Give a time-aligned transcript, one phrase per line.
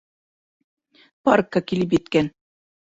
[1.31, 2.37] Паркка килеп еткән.